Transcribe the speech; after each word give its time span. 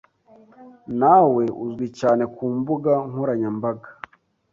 nawe 0.99 1.43
uzwi 1.63 1.87
cyane 1.99 2.23
ku 2.35 2.43
mbuga 2.57 2.93
nkoranyambaga 3.09 3.89